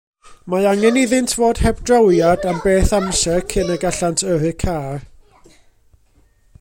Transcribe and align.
Mae 0.51 0.63
angen 0.69 0.95
iddynt 1.01 1.33
fod 1.39 1.59
heb 1.65 1.83
drawiad 1.89 2.47
am 2.53 2.63
beth 2.63 2.95
amser 3.01 3.45
cyn 3.53 3.69
y 3.75 3.79
gallant 3.85 4.25
yrru 4.31 4.53
car. 4.65 5.07